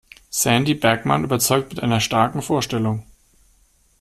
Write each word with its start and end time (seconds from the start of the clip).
Sandy 0.31 0.73
Bergmann 0.73 1.23
überzeugt 1.23 1.73
mit 1.75 1.83
einer 1.83 1.99
starken 1.99 2.41
Vorstellung. 2.41 3.05